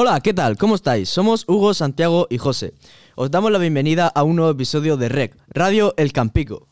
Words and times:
Hola, 0.00 0.20
¿qué 0.20 0.32
tal? 0.32 0.56
¿Cómo 0.56 0.76
estáis? 0.76 1.08
Somos 1.08 1.42
Hugo, 1.48 1.74
Santiago 1.74 2.28
y 2.30 2.38
José. 2.38 2.72
Os 3.16 3.32
damos 3.32 3.50
la 3.50 3.58
bienvenida 3.58 4.06
a 4.06 4.22
un 4.22 4.36
nuevo 4.36 4.52
episodio 4.52 4.96
de 4.96 5.08
REC, 5.08 5.36
Radio 5.48 5.92
El 5.96 6.12
Campico. 6.12 6.68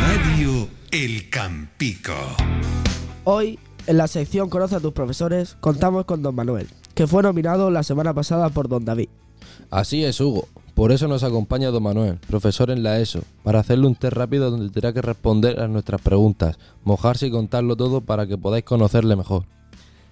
Radio 0.00 0.68
El 0.90 1.30
Campico. 1.30 2.16
Hoy, 3.22 3.60
en 3.88 3.96
la 3.96 4.06
sección 4.06 4.50
Conoce 4.50 4.76
a 4.76 4.80
tus 4.80 4.92
profesores, 4.92 5.56
contamos 5.60 6.04
con 6.04 6.22
Don 6.22 6.34
Manuel, 6.34 6.68
que 6.94 7.06
fue 7.06 7.22
nominado 7.22 7.70
la 7.70 7.82
semana 7.82 8.12
pasada 8.12 8.50
por 8.50 8.68
Don 8.68 8.84
David. 8.84 9.08
Así 9.70 10.04
es, 10.04 10.20
Hugo. 10.20 10.46
Por 10.74 10.92
eso 10.92 11.08
nos 11.08 11.24
acompaña 11.24 11.70
Don 11.70 11.82
Manuel, 11.82 12.18
profesor 12.28 12.70
en 12.70 12.82
la 12.82 13.00
ESO, 13.00 13.22
para 13.42 13.60
hacerle 13.60 13.86
un 13.86 13.94
test 13.96 14.12
rápido 14.12 14.50
donde 14.50 14.68
tendrá 14.70 14.92
que 14.92 15.00
responder 15.02 15.58
a 15.58 15.68
nuestras 15.68 16.02
preguntas, 16.02 16.58
mojarse 16.84 17.26
y 17.26 17.30
contarlo 17.30 17.76
todo 17.76 18.02
para 18.02 18.26
que 18.26 18.36
podáis 18.36 18.64
conocerle 18.64 19.16
mejor. 19.16 19.44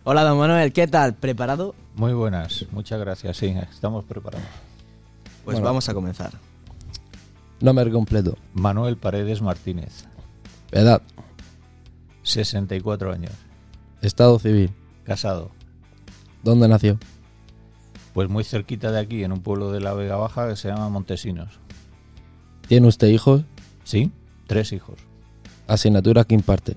Hola, 0.04 0.24
don 0.24 0.38
Manuel, 0.38 0.72
¿qué 0.72 0.88
tal? 0.88 1.14
¿Preparado? 1.14 1.74
Muy 1.96 2.14
buenas, 2.14 2.64
muchas 2.72 2.98
gracias. 2.98 3.36
Sí, 3.36 3.54
estamos 3.70 4.04
preparados. 4.06 4.46
Pues 5.44 5.56
Bueno. 5.56 5.66
vamos 5.66 5.88
a 5.88 5.94
comenzar. 5.94 6.32
Nombre 7.60 7.90
completo. 7.92 8.36
Manuel 8.54 8.96
Paredes 8.96 9.42
Martínez, 9.42 10.04
Edad. 10.72 11.02
64 12.22 13.12
años, 13.12 13.32
Estado 14.02 14.38
civil. 14.38 14.70
casado. 15.04 15.50
¿Dónde 16.42 16.68
nació? 16.68 16.98
Pues 18.12 18.28
muy 18.28 18.44
cerquita 18.44 18.92
de 18.92 19.00
aquí, 19.00 19.24
en 19.24 19.32
un 19.32 19.40
pueblo 19.40 19.72
de 19.72 19.80
la 19.80 19.94
Vega 19.94 20.16
Baja 20.16 20.48
que 20.48 20.56
se 20.56 20.68
llama 20.68 20.88
Montesinos. 20.88 21.58
¿Tiene 22.68 22.86
usted 22.86 23.08
hijos? 23.08 23.42
Sí, 23.84 24.10
tres 24.46 24.72
hijos. 24.72 24.96
Asignaturas 25.66 26.26
que 26.26 26.34
imparte. 26.34 26.76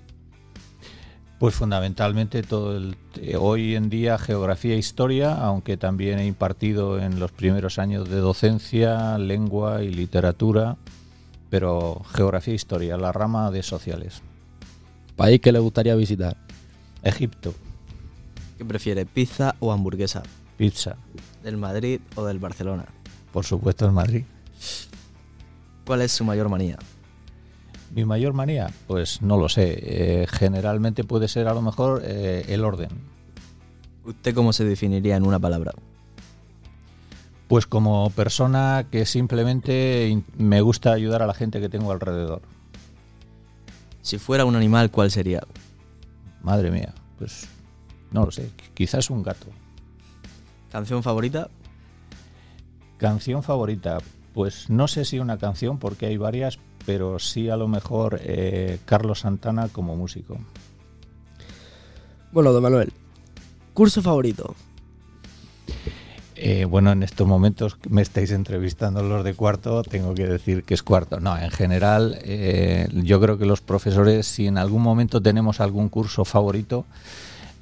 Pues 1.40 1.56
fundamentalmente 1.56 2.44
todo 2.44 2.76
el 2.76 2.98
eh, 3.22 3.38
hoy 3.38 3.76
en 3.76 3.90
día 3.90 4.18
geografía 4.18 4.76
e 4.76 4.78
historia, 4.78 5.36
aunque 5.36 5.78
también 5.78 6.20
he 6.20 6.26
impartido 6.26 7.00
en 7.00 7.20
los 7.20 7.32
primeros 7.32 7.80
años 7.80 8.10
de 8.10 8.18
docencia, 8.18 9.18
lengua 9.18 9.82
y 9.84 9.90
literatura, 9.90 10.78
pero 11.50 12.02
geografía 12.12 12.54
e 12.54 12.56
historia, 12.56 12.98
la 12.98 13.12
rama 13.12 13.52
de 13.52 13.64
sociales. 13.64 14.22
País 15.16 15.40
que 15.40 15.52
le 15.52 15.60
gustaría 15.60 15.96
visitar. 15.96 16.36
Egipto, 17.04 17.54
¿Qué 18.58 18.66
prefiere, 18.66 19.06
pizza 19.06 19.56
o 19.60 19.72
hamburguesa? 19.72 20.24
pizza, 20.58 20.98
¿Del 21.44 21.56
Madrid 21.58 22.02
o 22.16 22.26
del 22.26 22.40
Barcelona? 22.40 22.86
por 23.32 23.46
supuesto 23.46 23.86
en 23.88 23.94
Madrid. 23.94 24.24
¿Cuál 25.86 26.02
es 26.02 26.12
su 26.12 26.24
mayor 26.26 26.50
manía? 26.50 26.78
Mi 27.96 28.06
mayor 28.06 28.34
manía, 28.34 28.72
pues 28.88 29.22
no 29.22 29.38
lo 29.38 29.50
sé. 29.50 29.80
Eh, 29.82 30.28
generalmente 30.28 31.04
puede 31.04 31.28
ser 31.28 31.48
a 31.48 31.54
lo 31.54 31.62
mejor 31.62 32.02
eh, 32.04 32.46
el 32.50 32.64
orden. 32.64 32.90
¿Usted 34.06 34.36
cómo 34.36 34.52
se 34.54 34.64
definiría 34.66 35.16
en 35.16 35.26
una 35.26 35.40
palabra? 35.40 35.72
Pues 37.48 37.66
como 37.66 38.10
persona 38.12 38.86
que 38.92 39.06
simplemente 39.06 40.22
me 40.38 40.62
gusta 40.62 40.92
ayudar 40.92 41.22
a 41.24 41.28
la 41.28 41.34
gente 41.34 41.60
que 41.60 41.70
tengo 41.70 41.92
alrededor. 41.92 42.42
Si 44.02 44.18
fuera 44.20 44.46
un 44.46 44.56
animal, 44.56 44.92
¿cuál 44.92 45.10
sería? 45.10 45.42
Madre 46.42 46.72
mía, 46.72 46.94
pues 47.18 47.48
no 48.12 48.26
lo 48.26 48.32
sé. 48.32 48.50
Quizás 48.74 49.10
un 49.10 49.24
gato. 49.24 49.48
¿Canción 50.72 51.04
favorita? 51.04 51.50
Canción 52.98 53.44
favorita, 53.44 54.00
pues 54.34 54.70
no 54.70 54.88
sé 54.88 55.06
si 55.06 55.20
una 55.20 55.38
canción 55.38 55.80
porque 55.80 56.06
hay 56.06 56.18
varias, 56.18 56.60
pero 56.86 57.20
sí 57.20 57.50
a 57.50 57.58
lo 57.58 57.68
mejor 57.68 58.20
eh, 58.24 58.80
Carlos 58.86 59.22
Santana 59.22 59.70
como 59.70 59.96
músico. 59.96 60.38
Bueno, 62.32 62.52
Don 62.52 62.62
Manuel, 62.62 62.92
curso 63.74 64.02
favorito. 64.02 64.56
Eh, 66.42 66.64
bueno, 66.64 66.94
en 66.94 67.04
estos 67.04 67.28
momentos 67.28 67.78
me 67.90 68.02
estáis 68.02 68.32
entrevistando 68.32 69.04
los 69.04 69.26
de 69.26 69.34
cuarto, 69.34 69.84
tengo 69.84 70.14
que 70.14 70.26
decir 70.26 70.64
que 70.64 70.74
es 70.74 70.84
cuarto. 70.84 71.20
No, 71.20 71.38
en 71.38 71.52
general, 71.52 72.18
eh, 72.24 72.88
yo 72.94 73.20
creo 73.20 73.38
que 73.38 73.46
los 73.46 73.60
profesores, 73.60 74.26
si 74.26 74.48
en 74.48 74.58
algún 74.58 74.82
momento 74.82 75.22
tenemos 75.22 75.60
algún 75.60 75.90
curso 75.90 76.24
favorito, 76.24 76.86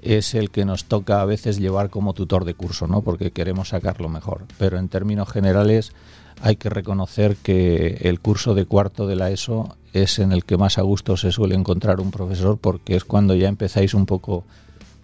es 0.03 0.35
el 0.35 0.51
que 0.51 0.63
nos 0.63 0.85
toca 0.85 1.21
a 1.21 1.25
veces 1.25 1.57
llevar 1.57 1.89
como 1.89 2.13
tutor 2.13 2.45
de 2.45 2.53
curso, 2.53 2.85
¿no? 2.85 3.01
Porque 3.01 3.31
queremos 3.31 3.69
sacarlo 3.69 4.09
mejor. 4.09 4.45
Pero 4.59 4.77
en 4.77 4.89
términos 4.89 5.27
generales, 5.27 5.91
hay 6.43 6.57
que 6.57 6.69
reconocer 6.69 7.35
que 7.35 7.97
el 8.01 8.19
curso 8.19 8.53
de 8.53 8.65
cuarto 8.65 9.07
de 9.07 9.15
la 9.15 9.31
ESO 9.31 9.75
es 9.93 10.19
en 10.19 10.31
el 10.31 10.45
que 10.45 10.55
más 10.55 10.77
a 10.77 10.83
gusto 10.83 11.17
se 11.17 11.31
suele 11.31 11.55
encontrar 11.55 11.99
un 11.99 12.11
profesor, 12.11 12.59
porque 12.59 12.95
es 12.95 13.05
cuando 13.05 13.33
ya 13.33 13.47
empezáis 13.47 13.95
un 13.95 14.05
poco 14.05 14.45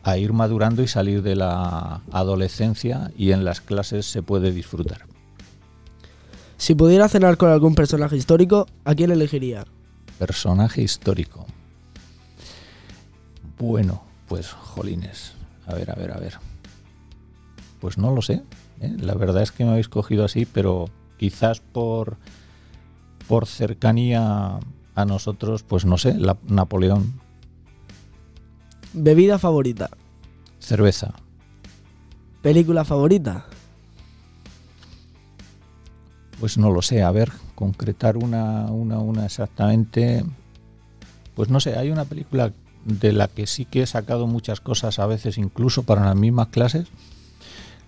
a 0.03 0.17
ir 0.17 0.33
madurando 0.33 0.83
y 0.83 0.87
salir 0.87 1.23
de 1.23 1.35
la 1.35 2.01
adolescencia 2.11 3.11
y 3.17 3.31
en 3.31 3.45
las 3.45 3.61
clases 3.61 4.05
se 4.05 4.21
puede 4.21 4.51
disfrutar. 4.51 5.05
Si 6.57 6.75
pudiera 6.75 7.09
cenar 7.09 7.37
con 7.37 7.49
algún 7.49 7.75
personaje 7.75 8.17
histórico, 8.17 8.67
¿a 8.85 8.95
quién 8.95 9.11
elegiría? 9.11 9.65
Personaje 10.19 10.81
histórico. 10.81 11.45
Bueno, 13.57 14.03
pues 14.27 14.51
jolines. 14.51 15.33
A 15.67 15.73
ver, 15.73 15.91
a 15.91 15.95
ver, 15.95 16.11
a 16.11 16.19
ver. 16.19 16.33
Pues 17.79 17.97
no 17.97 18.13
lo 18.13 18.21
sé. 18.21 18.43
¿eh? 18.81 18.95
La 18.99 19.13
verdad 19.15 19.43
es 19.43 19.51
que 19.51 19.63
me 19.63 19.71
habéis 19.71 19.89
cogido 19.89 20.25
así, 20.25 20.45
pero 20.45 20.89
quizás 21.17 21.59
por, 21.59 22.17
por 23.27 23.45
cercanía 23.45 24.59
a 24.95 25.05
nosotros, 25.05 25.63
pues 25.63 25.85
no 25.85 25.97
sé, 25.97 26.13
la, 26.13 26.37
Napoleón, 26.47 27.19
Bebida 28.93 29.39
favorita. 29.39 29.89
cerveza. 30.59 31.13
Película 32.41 32.85
favorita. 32.85 33.45
Pues 36.39 36.57
no 36.57 36.71
lo 36.71 36.81
sé, 36.81 37.01
a 37.03 37.11
ver, 37.11 37.31
concretar 37.55 38.17
una, 38.17 38.65
una, 38.65 38.99
una 38.99 39.25
exactamente. 39.25 40.23
Pues 41.35 41.49
no 41.49 41.59
sé, 41.59 41.77
hay 41.77 41.89
una 41.89 42.05
película 42.05 42.51
de 42.85 43.13
la 43.13 43.27
que 43.27 43.47
sí 43.47 43.65
que 43.65 43.81
he 43.81 43.85
sacado 43.87 44.27
muchas 44.27 44.59
cosas 44.59 44.99
a 44.99 45.07
veces, 45.07 45.37
incluso 45.37 45.83
para 45.83 46.03
las 46.03 46.15
mismas 46.15 46.49
clases, 46.49 46.87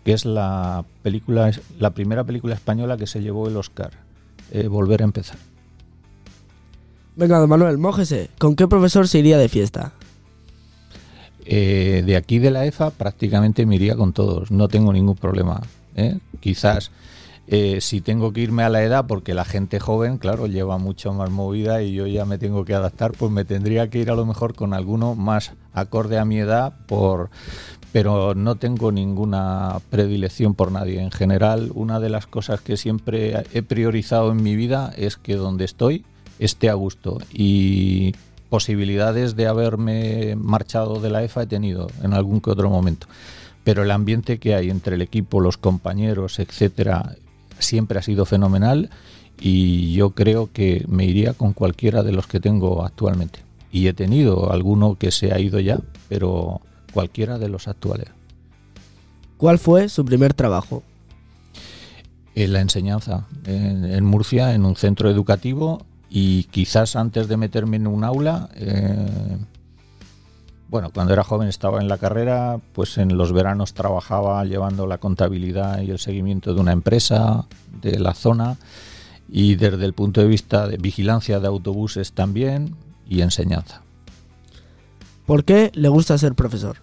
que 0.05 0.13
es 0.13 0.25
la 0.25 0.85
película, 1.03 1.51
la 1.79 1.91
primera 1.91 2.23
película 2.23 2.55
española 2.55 2.97
que 2.97 3.07
se 3.07 3.21
llevó 3.21 3.47
el 3.47 3.57
Oscar, 3.57 3.91
eh, 4.51 4.67
Volver 4.67 5.01
a 5.01 5.05
empezar. 5.05 5.37
Venga, 7.15 7.39
Don 7.39 7.49
Manuel, 7.49 7.77
mójese. 7.77 8.29
¿Con 8.37 8.55
qué 8.55 8.67
profesor 8.67 9.07
se 9.07 9.19
iría 9.19 9.37
de 9.37 9.49
fiesta? 9.49 9.93
Eh, 11.45 12.03
de 12.05 12.15
aquí 12.15 12.39
de 12.39 12.51
la 12.51 12.65
EFA 12.65 12.89
prácticamente 12.89 13.65
me 13.65 13.75
iría 13.75 13.95
con 13.95 14.13
todos, 14.13 14.51
no 14.51 14.67
tengo 14.67 14.91
ningún 14.91 15.15
problema. 15.15 15.61
¿eh? 15.95 16.17
Quizás 16.39 16.91
eh, 17.47 17.79
si 17.81 18.01
tengo 18.01 18.33
que 18.33 18.41
irme 18.41 18.63
a 18.63 18.69
la 18.69 18.83
edad, 18.83 19.05
porque 19.05 19.35
la 19.35 19.45
gente 19.45 19.79
joven, 19.79 20.17
claro, 20.17 20.47
lleva 20.47 20.79
mucho 20.79 21.13
más 21.13 21.29
movida 21.29 21.83
y 21.83 21.93
yo 21.93 22.07
ya 22.07 22.25
me 22.25 22.39
tengo 22.39 22.65
que 22.65 22.73
adaptar, 22.73 23.11
pues 23.11 23.31
me 23.31 23.45
tendría 23.45 23.89
que 23.89 23.99
ir 23.99 24.09
a 24.09 24.15
lo 24.15 24.25
mejor 24.25 24.55
con 24.55 24.73
alguno 24.73 25.13
más 25.13 25.53
acorde 25.71 26.17
a 26.17 26.25
mi 26.25 26.39
edad, 26.39 26.73
por, 26.87 27.29
pero 27.91 28.33
no 28.33 28.55
tengo 28.55 28.91
ninguna 28.91 29.77
predilección 29.91 30.55
por 30.55 30.71
nadie. 30.71 30.99
En 30.99 31.11
general, 31.11 31.71
una 31.75 31.99
de 31.99 32.09
las 32.09 32.25
cosas 32.25 32.61
que 32.61 32.77
siempre 32.77 33.43
he 33.53 33.61
priorizado 33.61 34.31
en 34.31 34.41
mi 34.41 34.55
vida 34.55 34.91
es 34.97 35.17
que 35.17 35.35
donde 35.35 35.65
estoy 35.65 36.03
esté 36.39 36.69
a 36.69 36.73
gusto 36.73 37.19
y 37.31 38.13
posibilidades 38.55 39.35
de 39.35 39.47
haberme 39.47 40.37
marchado 40.37 41.01
de 41.01 41.09
la 41.09 41.21
EFA 41.25 41.43
he 41.43 41.45
tenido 41.45 41.89
en 42.01 42.13
algún 42.13 42.39
que 42.39 42.51
otro 42.51 42.69
momento. 42.69 43.05
Pero 43.65 43.83
el 43.83 43.91
ambiente 43.91 44.37
que 44.39 44.55
hay 44.55 44.69
entre 44.69 44.95
el 44.95 45.01
equipo, 45.01 45.41
los 45.41 45.57
compañeros, 45.57 46.39
etcétera, 46.39 47.17
siempre 47.59 47.99
ha 47.99 48.01
sido 48.01 48.23
fenomenal 48.23 48.89
y 49.41 49.93
yo 49.93 50.11
creo 50.11 50.49
que 50.53 50.85
me 50.87 51.03
iría 51.03 51.33
con 51.33 51.51
cualquiera 51.51 52.01
de 52.01 52.13
los 52.13 52.27
que 52.27 52.39
tengo 52.39 52.85
actualmente. 52.85 53.39
Y 53.73 53.87
he 53.87 53.93
tenido 53.93 54.53
alguno 54.53 54.95
que 54.95 55.11
se 55.11 55.33
ha 55.33 55.39
ido 55.39 55.59
ya, 55.59 55.79
pero 56.07 56.61
cualquiera 56.93 57.37
de 57.37 57.49
los 57.49 57.67
actuales. 57.67 58.07
¿Cuál 59.35 59.59
fue 59.59 59.89
su 59.89 60.05
primer 60.05 60.33
trabajo? 60.33 60.81
En 62.35 62.53
la 62.53 62.61
enseñanza, 62.61 63.27
en, 63.45 63.83
en 63.83 64.05
Murcia, 64.05 64.53
en 64.53 64.63
un 64.63 64.77
centro 64.77 65.09
educativo 65.09 65.85
y 66.17 66.45
quizás 66.45 66.95
antes 66.95 67.27
de 67.27 67.35
meterme 67.35 67.75
en 67.75 67.87
un 67.87 68.05
aula, 68.05 68.47
eh, 68.55 69.37
bueno, 70.69 70.89
cuando 70.93 71.11
era 71.11 71.25
joven 71.25 71.49
estaba 71.49 71.81
en 71.81 71.89
la 71.89 71.97
carrera, 71.97 72.57
pues 72.71 72.97
en 72.97 73.17
los 73.17 73.33
veranos 73.33 73.73
trabajaba 73.73 74.45
llevando 74.45 74.87
la 74.87 74.97
contabilidad 74.97 75.81
y 75.81 75.91
el 75.91 75.99
seguimiento 75.99 76.53
de 76.53 76.61
una 76.61 76.71
empresa 76.71 77.47
de 77.81 77.99
la 77.99 78.13
zona 78.13 78.55
y 79.27 79.55
desde 79.55 79.83
el 79.83 79.91
punto 79.91 80.21
de 80.21 80.27
vista 80.27 80.69
de 80.69 80.77
vigilancia 80.77 81.41
de 81.41 81.47
autobuses 81.47 82.13
también 82.13 82.77
y 83.09 83.19
enseñanza. 83.19 83.81
¿Por 85.25 85.43
qué 85.43 85.69
le 85.73 85.89
gusta 85.89 86.17
ser 86.17 86.33
profesor? 86.33 86.77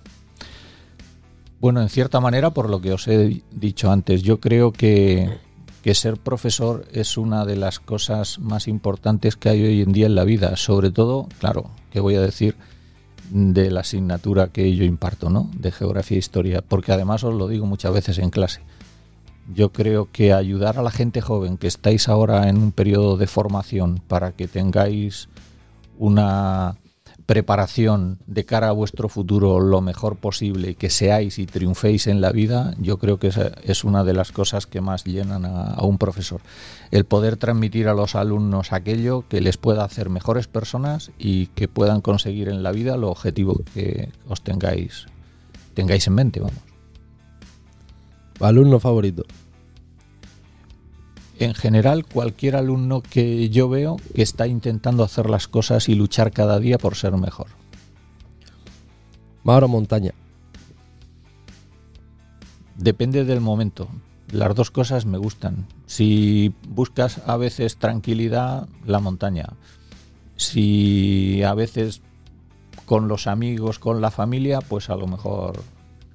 Bueno, 1.59 1.81
en 1.81 1.89
cierta 1.89 2.21
manera, 2.21 2.51
por 2.51 2.69
lo 2.69 2.83
que 2.83 2.93
os 2.93 3.09
he 3.09 3.43
dicho 3.51 3.91
antes, 3.91 4.23
yo 4.23 4.41
creo 4.41 4.73
que, 4.73 5.39
que 5.83 5.95
ser 5.95 6.17
profesor 6.17 6.87
es 6.93 7.19
una 7.19 7.45
de 7.45 7.57
las 7.57 7.81
cosas 7.81 8.39
más 8.39 8.69
importantes 8.69 9.37
que 9.37 9.49
hay 9.49 9.63
hoy 9.63 9.83
en 9.83 9.93
día 9.93 10.07
en 10.07 10.15
la 10.15 10.25
vida. 10.25 10.57
Sobre 10.57 10.91
todo, 10.91 11.29
claro, 11.41 11.71
que 11.91 12.01
voy 12.01 12.15
a 12.15 12.21
decir 12.21 12.57
de 13.31 13.71
la 13.71 13.81
asignatura 13.81 14.49
que 14.49 14.75
yo 14.77 14.85
imparto, 14.85 15.29
¿no? 15.29 15.51
De 15.55 15.73
geografía 15.73 16.17
e 16.17 16.19
historia, 16.21 16.63
porque 16.63 16.93
además 16.93 17.25
os 17.25 17.35
lo 17.35 17.49
digo 17.49 17.67
muchas 17.67 17.93
veces 17.93 18.19
en 18.19 18.31
clase. 18.31 18.61
Yo 19.53 19.73
creo 19.73 20.09
que 20.13 20.33
ayudar 20.33 20.79
a 20.79 20.83
la 20.83 20.91
gente 20.93 21.21
joven 21.21 21.57
que 21.57 21.67
estáis 21.67 22.09
ahora 22.09 22.49
en 22.49 22.59
un 22.59 22.73
periodo 22.73 23.17
de 23.17 23.27
formación 23.27 24.01
para 24.07 24.33
que 24.33 24.47
tengáis 24.47 25.29
una 25.99 26.77
preparación 27.27 28.19
de 28.27 28.45
cara 28.45 28.69
a 28.69 28.73
vuestro 28.73 29.09
futuro 29.09 29.61
lo 29.61 29.81
mejor 29.81 30.17
posible 30.17 30.75
que 30.75 30.91
seáis 30.91 31.39
y 31.39 31.47
triunféis 31.47 32.07
en 32.07 32.21
la 32.21 32.33
vida, 32.33 32.75
yo 32.79 32.99
creo 32.99 33.19
que 33.19 33.29
esa 33.29 33.53
es 33.63 33.85
una 33.85 34.05
de 34.05 34.13
las 34.13 34.33
cosas 34.33 34.67
que 34.67 34.81
más 34.81 35.05
llenan 35.05 35.45
a, 35.45 35.75
a 35.75 35.85
un 35.85 35.99
profesor. 35.99 36.41
El 36.91 37.05
poder 37.05 37.37
transmitir 37.37 37.89
a 37.89 37.95
los 37.95 38.15
alumnos 38.15 38.73
aquello 38.73 39.25
que 39.29 39.41
les 39.41 39.57
pueda 39.57 39.85
hacer 39.85 40.11
mejores 40.11 40.49
personas 40.49 41.11
y 41.19 41.47
que 41.49 41.69
puedan 41.69 42.01
conseguir 42.01 42.49
en 42.49 42.63
la 42.63 42.73
vida 42.73 42.97
los 42.97 43.11
objetivos 43.11 43.59
que 43.75 44.11
os 44.29 44.43
tengáis, 44.43 45.07
tengáis 45.75 46.07
en 46.07 46.15
mente, 46.15 46.41
vamos. 46.41 46.59
Alumno 48.41 48.81
favorito. 48.81 49.25
En 51.43 51.55
general, 51.55 52.07
cualquier 52.07 52.55
alumno 52.55 53.03
que 53.03 53.51
yo 53.51 53.69
veo 53.69 53.97
que 54.15 54.23
está 54.23 54.47
intentando 54.47 55.03
hacer 55.03 55.29
las 55.29 55.49
cosas 55.49 55.89
y 55.89 55.97
luchar 55.97 56.31
cada 56.31 56.61
día 56.61 56.79
por 56.79 56.95
ser 56.95 57.17
mejor. 57.17 57.49
Mauro 59.43 59.67
Montaña. 59.67 60.13
Depende 62.77 63.25
del 63.25 63.41
momento. 63.41 63.89
Las 64.31 64.55
dos 64.55 64.71
cosas 64.71 65.05
me 65.05 65.19
gustan. 65.19 65.67
Si 65.87 66.55
buscas 66.69 67.21
a 67.27 67.37
veces 67.37 67.77
tranquilidad, 67.77 68.69
la 68.87 69.01
montaña. 69.01 69.49
Si 70.37 71.43
a 71.43 71.55
veces 71.55 72.03
con 72.87 73.09
los 73.09 73.27
amigos, 73.27 73.81
con 73.81 74.01
la 74.01 74.13
familia, 74.13 74.61
pues 74.61 74.91
a 74.91 74.95
lo 74.95 75.09
mejor 75.09 75.61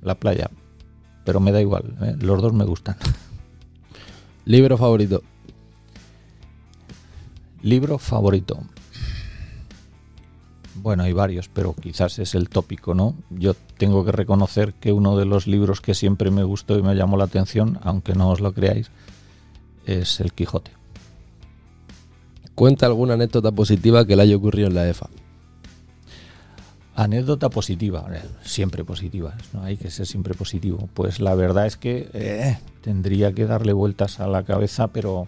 la 0.02 0.16
playa. 0.16 0.50
Pero 1.26 1.42
me 1.42 1.52
da 1.52 1.60
igual, 1.60 1.98
¿eh? 2.02 2.16
los 2.18 2.42
dos 2.42 2.54
me 2.54 2.64
gustan. 2.64 2.96
Libro 4.48 4.78
favorito. 4.78 5.24
Libro 7.62 7.98
favorito. 7.98 8.64
Bueno, 10.76 11.04
hay 11.04 11.12
varios, 11.12 11.50
pero 11.50 11.74
quizás 11.74 12.18
es 12.20 12.34
el 12.34 12.48
tópico, 12.48 12.94
¿no? 12.94 13.18
Yo 13.30 13.56
tengo 13.78 14.06
que 14.06 14.14
reconocer 14.14 14.74
que 14.76 14.94
uno 14.94 15.18
de 15.18 15.26
los 15.26 15.48
libros 15.48 15.82
que 15.82 15.94
siempre 15.94 16.32
me 16.32 16.46
gustó 16.46 16.80
y 16.80 16.82
me 16.82 16.96
llamó 16.96 17.18
la 17.18 17.26
atención, 17.26 17.78
aunque 17.84 18.14
no 18.14 18.30
os 18.30 18.40
lo 18.40 18.54
creáis, 18.54 18.90
es 19.86 20.22
El 20.22 20.32
Quijote. 20.32 20.72
Cuenta 22.56 22.86
alguna 22.86 23.16
anécdota 23.16 23.52
positiva 23.52 24.08
que 24.08 24.16
le 24.16 24.22
haya 24.22 24.38
ocurrido 24.38 24.70
en 24.70 24.76
la 24.76 24.88
EFA. 24.88 25.10
Anécdota 26.98 27.50
positiva, 27.50 28.08
eh, 28.12 28.24
siempre 28.42 28.84
positivas, 28.84 29.36
¿no? 29.54 29.62
Hay 29.62 29.78
que 29.78 29.92
ser 29.92 30.08
siempre 30.08 30.34
positivo. 30.34 30.90
Pues 30.96 31.20
la 31.20 31.36
verdad 31.36 31.68
es 31.68 31.78
que 31.78 32.10
eh, 32.14 32.58
tendría 32.82 33.34
que 33.34 33.46
darle 33.46 33.72
vueltas 33.72 34.20
a 34.20 34.26
la 34.26 34.42
cabeza, 34.42 34.88
pero 34.88 35.28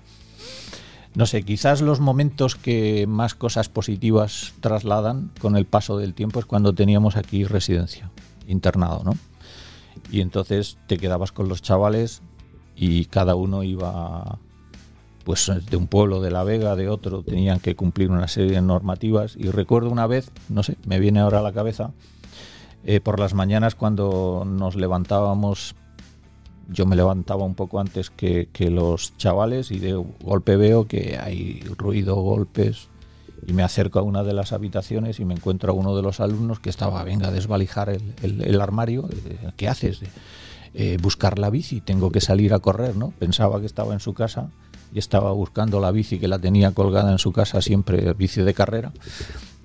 no 1.14 1.28
sé, 1.28 1.44
quizás 1.44 1.82
los 1.82 2.00
momentos 2.00 2.56
que 2.56 3.06
más 3.08 3.36
cosas 3.36 3.70
positivas 3.70 4.54
trasladan 4.62 5.30
con 5.40 5.56
el 5.56 5.66
paso 5.66 6.00
del 6.00 6.16
tiempo 6.16 6.40
es 6.40 6.48
cuando 6.48 6.74
teníamos 6.74 7.16
aquí 7.16 7.44
residencia, 7.44 8.10
internado, 8.48 9.04
¿no? 9.04 9.14
Y 10.12 10.22
entonces 10.22 10.80
te 10.88 10.98
quedabas 10.98 11.32
con 11.32 11.50
los 11.50 11.62
chavales 11.62 12.24
y 12.76 13.06
cada 13.06 13.36
uno 13.36 13.62
iba 13.62 14.40
pues 15.30 15.52
de 15.70 15.78
un 15.78 15.86
pueblo 15.86 16.22
de 16.22 16.32
La 16.32 16.44
Vega, 16.44 16.76
de 16.76 16.90
otro, 16.90 17.22
tenían 17.22 17.60
que 17.60 17.76
cumplir 17.76 18.10
una 18.10 18.28
serie 18.28 18.54
de 18.54 18.62
normativas. 18.64 19.36
Y 19.36 19.52
recuerdo 19.52 19.92
una 19.92 20.08
vez, 20.08 20.32
no 20.50 20.64
sé, 20.64 20.76
me 20.88 21.00
viene 21.00 21.20
ahora 21.20 21.38
a 21.38 21.44
la 21.44 21.54
cabeza, 21.54 21.92
eh, 22.84 23.00
por 23.00 23.20
las 23.20 23.36
mañanas 23.36 23.76
cuando 23.76 24.44
nos 24.44 24.76
levantábamos, 24.76 25.76
yo 26.68 26.88
me 26.88 26.96
levantaba 26.96 27.44
un 27.44 27.54
poco 27.54 27.80
antes 27.80 28.10
que, 28.10 28.50
los 28.72 29.16
chavales 29.18 29.70
y 29.70 29.78
de 29.78 30.04
golpe 30.24 30.56
veo 30.56 30.88
que 30.88 31.20
hay 31.22 31.60
ruido, 31.78 32.16
golpes, 32.16 32.88
y 33.46 33.54
me 33.54 33.62
acerco 33.62 34.00
a 34.00 34.02
una 34.02 34.24
de 34.24 34.34
las 34.34 34.52
habitaciones 34.52 35.20
y 35.20 35.26
me 35.26 35.36
encuentro 35.36 35.74
a 35.74 35.76
uno 35.76 35.96
de 35.96 36.02
los 36.02 36.22
alumnos 36.22 36.60
que 36.60 36.72
estaba, 36.72 37.04
venga, 37.04 37.28
a 37.28 37.32
desvalijar 37.32 37.96
el, 38.24 38.62
armario. 38.62 39.08
Eh, 39.12 39.52
¿Qué 39.58 39.68
haces? 39.68 40.02
Eh, 40.74 40.98
buscar 41.00 41.38
la 41.38 41.52
bici, 41.52 41.82
tengo 41.82 42.12
que 42.12 42.20
salir 42.20 42.52
a 42.56 42.60
correr, 42.60 42.96
¿no? 42.96 43.14
Pensaba 43.20 43.60
que 43.60 43.68
estaba 43.68 43.94
en 43.94 44.00
su 44.00 44.16
casa 44.16 44.50
y 44.94 45.00
estaba 45.00 45.32
buscando 45.32 45.80
la 45.80 45.92
bici 45.92 46.20
que 46.20 46.28
la 46.28 46.40
tenía 46.40 46.72
colgada 46.72 47.12
en 47.12 47.20
su 47.20 47.32
casa 47.32 47.62
siempre, 47.62 48.14
bici 48.14 48.42
de 48.42 48.54
carrera. 48.54 48.92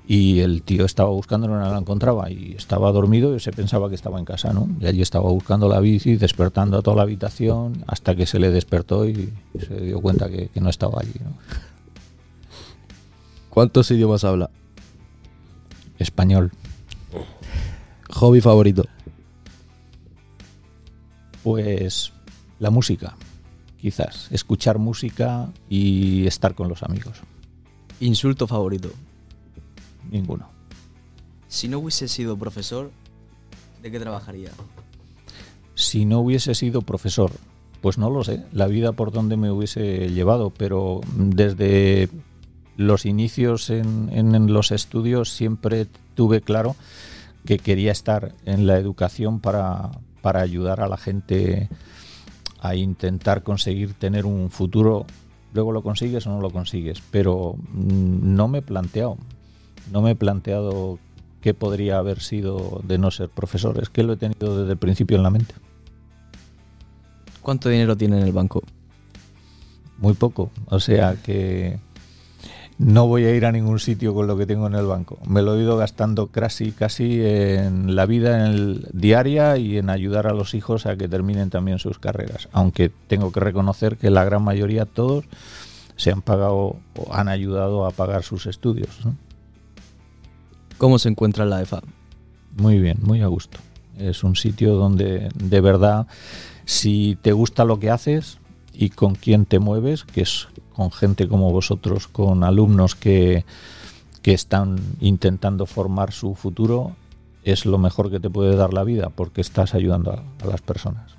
Y 0.06 0.40
el 0.40 0.62
tío 0.62 0.84
estaba 0.84 1.08
buscando, 1.08 1.48
no 1.48 1.58
la 1.58 1.78
encontraba 1.78 2.30
y 2.30 2.54
estaba 2.58 2.92
dormido 2.92 3.34
y 3.34 3.40
se 3.40 3.52
pensaba 3.52 3.88
que 3.88 3.94
estaba 3.94 4.18
en 4.18 4.26
casa, 4.26 4.52
¿no? 4.52 4.68
Y 4.78 4.86
allí 4.86 5.00
estaba 5.00 5.30
buscando 5.30 5.66
la 5.66 5.80
bici, 5.80 6.16
despertando 6.16 6.76
a 6.76 6.82
toda 6.82 6.96
la 6.98 7.02
habitación 7.04 7.82
hasta 7.86 8.14
que 8.14 8.26
se 8.26 8.38
le 8.38 8.50
despertó 8.50 9.08
y 9.08 9.32
se 9.58 9.80
dio 9.80 10.02
cuenta 10.02 10.28
que, 10.28 10.48
que 10.48 10.60
no 10.60 10.68
estaba 10.68 11.00
allí, 11.00 11.14
¿no? 11.22 11.32
¿Cuántos 13.48 13.90
idiomas 13.92 14.24
habla? 14.24 14.50
Español. 15.98 16.52
Hobby 18.10 18.40
favorito. 18.40 18.84
Pues 21.42 22.12
la 22.58 22.70
música, 22.70 23.16
quizás. 23.84 24.28
Escuchar 24.31 24.78
música 24.78 25.50
y 25.69 26.26
estar 26.26 26.54
con 26.54 26.70
los 26.70 26.82
amigos. 26.82 27.19
Insulto 28.00 28.46
favorito. 28.46 28.88
Ninguno. 30.10 30.48
Si 31.48 31.69
no 31.69 31.81
hubiese 31.81 32.08
sido 32.08 32.38
profesor, 32.38 32.90
¿de 33.82 33.90
qué 33.90 34.00
trabajaría? 34.00 34.48
Si 35.75 36.06
no 36.06 36.20
hubiese 36.20 36.54
sido 36.54 36.81
profesor, 36.81 37.31
pues 37.82 37.98
no 37.98 38.08
lo 38.08 38.25
sé, 38.25 38.42
la 38.52 38.69
vida 38.69 38.92
por 38.92 39.12
donde 39.12 39.36
me 39.36 39.50
hubiese 39.50 40.08
llevado, 40.10 40.48
pero 40.48 41.02
desde 41.14 42.08
los 42.78 43.04
inicios 43.04 43.69
en, 43.69 44.08
en- 44.14 44.34
en 44.34 44.50
los 44.50 44.70
estudios 44.70 45.28
siempre 45.31 45.86
tuve 46.14 46.40
claro 46.40 46.75
que 47.44 47.58
quería 47.58 47.92
estar 47.92 48.32
en 48.46 48.66
la 48.66 48.78
educación 48.78 49.40
para, 49.40 49.90
para 50.22 50.40
ayudar 50.40 50.81
a 50.81 50.88
la 50.88 50.96
gente 50.96 51.69
a 52.64 52.74
intentar 52.74 53.42
conseguir 53.42 53.92
tener 53.92 54.24
un 54.24 54.48
futuro. 54.50 55.04
Luego 55.52 55.70
lo 55.70 55.82
consigues 55.82 56.26
o 56.26 56.30
no 56.30 56.40
lo 56.40 56.50
consigues, 56.50 57.02
pero 57.10 57.56
mm, 57.74 58.34
no 58.34 58.48
me 58.48 58.58
he 58.58 58.62
planteado, 58.62 59.18
no 59.92 60.00
me 60.00 60.12
he 60.12 60.16
planteado 60.16 60.98
qué 61.42 61.52
podría 61.52 61.98
haber 61.98 62.20
sido 62.20 62.80
de 62.82 62.96
no 62.96 63.10
ser 63.10 63.28
profesor. 63.28 63.78
Es 63.82 63.90
que 63.90 64.02
lo 64.02 64.14
he 64.14 64.16
tenido 64.16 64.58
desde 64.58 64.72
el 64.72 64.78
principio 64.78 65.18
en 65.18 65.22
la 65.22 65.28
mente. 65.28 65.54
¿Cuánto 67.42 67.68
dinero 67.68 67.98
tiene 67.98 68.16
en 68.16 68.24
el 68.24 68.32
banco? 68.32 68.62
Muy 69.98 70.14
poco. 70.14 70.50
O 70.70 70.80
sea 70.80 71.16
que 71.22 71.78
no 72.78 73.06
voy 73.06 73.24
a 73.24 73.34
ir 73.34 73.46
a 73.46 73.52
ningún 73.52 73.78
sitio 73.78 74.14
con 74.14 74.26
lo 74.26 74.36
que 74.36 74.46
tengo 74.46 74.66
en 74.66 74.74
el 74.74 74.86
banco. 74.86 75.19
Me 75.26 75.43
lo 75.43 75.54
he 75.54 75.62
ido 75.62 75.76
gastando 75.76 76.26
casi, 76.26 76.72
casi 76.72 77.20
en 77.22 77.94
la 77.94 78.06
vida 78.06 78.46
en 78.46 78.52
el 78.52 78.88
diaria 78.93 79.56
y 79.56 79.78
en 79.78 79.90
ayudar 79.90 80.26
a 80.26 80.32
los 80.32 80.54
hijos 80.54 80.86
a 80.86 80.96
que 80.96 81.08
terminen 81.08 81.50
también 81.50 81.78
sus 81.78 81.98
carreras. 81.98 82.48
Aunque 82.52 82.90
tengo 83.06 83.31
que 83.31 83.40
reconocer 83.40 83.96
que 83.96 84.10
la 84.10 84.24
gran 84.24 84.43
mayoría, 84.43 84.86
todos, 84.86 85.24
se 85.96 86.10
han 86.10 86.22
pagado 86.22 86.76
o 86.96 87.12
han 87.12 87.28
ayudado 87.28 87.86
a 87.86 87.93
pagar 87.93 88.24
sus 88.24 88.46
estudios. 88.46 89.04
¿no? 89.04 89.14
¿Cómo 90.76 90.98
se 90.98 91.08
encuentra 91.08 91.44
la 91.44 91.62
EFA? 91.62 91.82
Muy 92.56 92.81
bien, 92.81 92.98
muy 93.02 93.20
a 93.20 93.28
gusto. 93.28 93.58
Es 93.98 94.24
un 94.24 94.34
sitio 94.34 94.74
donde 94.74 95.28
de 95.34 95.60
verdad, 95.60 96.08
si 96.64 97.16
te 97.22 97.32
gusta 97.32 97.64
lo 97.64 97.78
que 97.78 97.90
haces 97.90 98.38
y 98.74 98.90
con 98.90 99.14
quién 99.14 99.46
te 99.46 99.58
mueves, 99.58 100.04
que 100.04 100.22
es 100.22 100.48
con 100.74 100.90
gente 100.90 101.28
como 101.28 101.52
vosotros, 101.52 102.08
con 102.08 102.44
alumnos 102.44 102.94
que, 102.94 103.44
que 104.22 104.32
están 104.32 104.78
intentando 105.00 105.66
formar 105.66 106.12
su 106.12 106.34
futuro, 106.34 106.96
es 107.44 107.66
lo 107.66 107.78
mejor 107.78 108.10
que 108.10 108.20
te 108.20 108.31
puede 108.31 108.56
dar 108.56 108.74
la 108.74 108.84
vida 108.84 109.10
porque 109.10 109.40
estás 109.40 109.74
ayudando 109.74 110.12
a, 110.12 110.22
a 110.43 110.46
las 110.46 110.60
personas. 110.60 111.12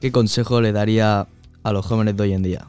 ¿Qué 0.00 0.10
consejo 0.10 0.60
le 0.60 0.72
daría 0.72 1.28
a 1.62 1.72
los 1.72 1.86
jóvenes 1.86 2.16
de 2.16 2.22
hoy 2.22 2.32
en 2.32 2.42
día? 2.42 2.66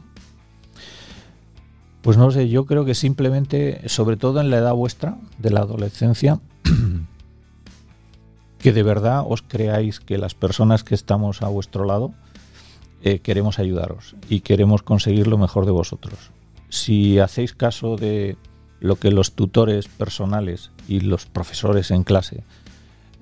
Pues 2.02 2.16
no 2.16 2.30
sé, 2.30 2.48
yo 2.48 2.66
creo 2.66 2.84
que 2.84 2.94
simplemente, 2.94 3.88
sobre 3.88 4.16
todo 4.16 4.40
en 4.40 4.50
la 4.50 4.58
edad 4.58 4.74
vuestra, 4.74 5.16
de 5.38 5.50
la 5.50 5.60
adolescencia, 5.60 6.40
que 8.58 8.72
de 8.72 8.82
verdad 8.82 9.24
os 9.26 9.42
creáis 9.42 10.00
que 10.00 10.18
las 10.18 10.34
personas 10.34 10.84
que 10.84 10.94
estamos 10.94 11.42
a 11.42 11.48
vuestro 11.48 11.84
lado 11.84 12.12
eh, 13.02 13.18
queremos 13.18 13.58
ayudaros 13.58 14.14
y 14.28 14.40
queremos 14.40 14.82
conseguir 14.82 15.26
lo 15.26 15.38
mejor 15.38 15.66
de 15.66 15.72
vosotros. 15.72 16.30
Si 16.68 17.18
hacéis 17.18 17.52
caso 17.52 17.96
de 17.96 18.36
lo 18.80 18.96
que 18.96 19.10
los 19.10 19.32
tutores 19.32 19.88
personales 19.88 20.70
y 20.88 21.00
los 21.00 21.26
profesores 21.26 21.90
en 21.90 22.04
clase 22.04 22.44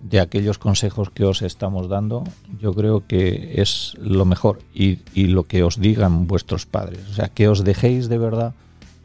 de 0.03 0.21
aquellos 0.21 0.59
consejos 0.59 1.11
que 1.11 1.25
os 1.25 1.43
estamos 1.43 1.89
dando, 1.89 2.25
yo 2.59 2.73
creo 2.73 3.07
que 3.07 3.61
es 3.61 3.95
lo 4.01 4.25
mejor 4.25 4.61
y, 4.75 4.99
y 5.15 5.27
lo 5.27 5.45
que 5.45 5.63
os 5.63 5.81
digan 5.81 6.27
vuestros 6.27 6.67
padres. 6.67 7.01
O 7.11 7.15
sea, 7.15 7.29
que 7.29 7.49
os 7.49 7.65
dejéis 7.65 8.09
de 8.09 8.19
verdad 8.19 8.55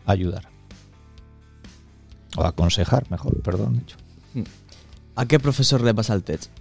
ayudar. 0.06 0.50
O 2.38 2.44
aconsejar, 2.44 3.10
mejor, 3.10 3.42
perdón, 3.42 3.80
dicho. 3.80 3.98
¿A 5.16 5.26
qué 5.26 5.40
profesor 5.40 5.82
le 5.82 5.94
pasa 5.94 6.14
el 6.14 6.24
test? 6.24 6.52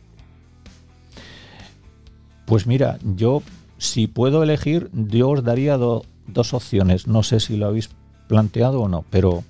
Pues 2.46 2.66
mira, 2.66 2.98
yo 3.02 3.42
si 3.84 4.06
puedo 4.06 4.42
elegir, 4.42 4.90
yo 4.92 5.30
os 5.30 5.44
daría 5.44 5.76
do- 5.76 6.04
dos 6.26 6.54
opciones. 6.54 7.06
No 7.06 7.22
sé 7.22 7.40
si 7.40 7.56
lo 7.56 7.66
habéis 7.66 7.90
planteado 8.28 8.80
o 8.80 8.88
no, 8.88 9.04
pero 9.10 9.44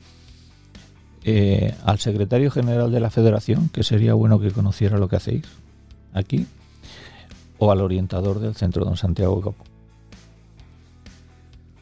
eh, 1.24 1.74
al 1.84 1.98
secretario 1.98 2.50
general 2.50 2.90
de 2.92 3.00
la 3.00 3.10
federación, 3.10 3.68
que 3.70 3.82
sería 3.82 4.14
bueno 4.14 4.40
que 4.40 4.50
conociera 4.50 4.98
lo 4.98 5.08
que 5.08 5.16
hacéis 5.16 5.44
aquí, 6.12 6.46
o 7.58 7.70
al 7.72 7.80
orientador 7.80 8.40
del 8.40 8.54
centro, 8.54 8.84
don 8.84 8.96
Santiago 8.96 9.40
Capo. 9.40 9.64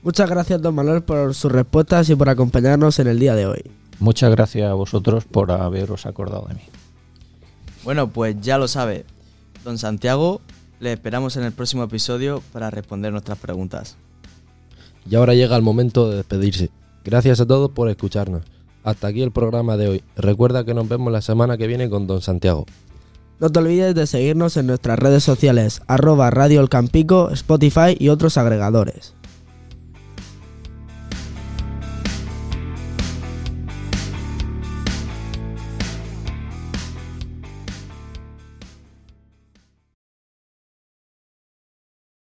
Muchas 0.02 0.28
gracias, 0.28 0.61
don 0.61 0.75
Manuel, 0.75 1.02
por 1.02 1.35
sus 1.35 1.50
respuestas 1.52 2.09
y 2.11 2.14
por 2.16 2.28
acompañarnos 2.28 2.99
en 2.99 3.06
el 3.06 3.18
día 3.18 3.35
de 3.35 3.47
hoy. 3.47 3.62
Muchas 4.00 4.30
gracias 4.32 4.68
a 4.68 4.75
vosotros 4.75 5.25
por 5.25 5.52
haberos 5.52 6.06
acordado 6.06 6.47
de 6.49 6.54
mí. 6.54 6.62
Bueno, 7.85 8.09
pues 8.09 8.37
ya 8.40 8.59
lo 8.59 8.66
sabe. 8.66 9.04
Don 9.64 9.78
Santiago, 9.78 10.40
le 10.83 10.93
esperamos 10.93 11.37
en 11.37 11.45
el 11.45 11.53
próximo 11.53 11.85
episodio 11.85 12.43
para 12.53 12.69
responder 12.69 13.12
nuestras 13.12 13.39
preguntas. 13.39 13.95
Y 15.09 15.15
ahora 15.15 15.33
llega 15.33 15.57
el 15.57 15.62
momento 15.62 16.11
de 16.11 16.17
despedirse. 16.17 16.71
Gracias 17.05 17.41
a 17.41 17.47
todos 17.47 17.71
por 17.71 17.89
escucharnos. 17.89 18.43
Hasta 18.83 19.07
aquí 19.07 19.23
el 19.23 19.31
programa 19.31 19.77
de 19.77 19.87
hoy. 19.87 20.05
Recuerda 20.17 20.65
que 20.65 20.75
nos 20.75 20.89
vemos 20.89 21.12
la 21.12 21.23
semana 21.23 21.57
que 21.57 21.69
viene 21.69 21.89
con 21.89 22.09
Don 22.09 22.21
Santiago. 22.21 22.67
No 23.39 23.49
te 23.49 23.61
olvides 23.61 23.95
de 23.95 24.09
seguirnos 24.09 24.57
en 24.57 24.67
nuestras 24.67 24.99
redes 24.99 25.23
sociales, 25.23 25.83
arroba 25.87 26.31
Radio 26.31 26.61
El 26.61 26.69
Campico, 26.69 27.31
Spotify 27.31 27.97
y 27.97 28.09
otros 28.09 28.37
agregadores. 28.37 29.15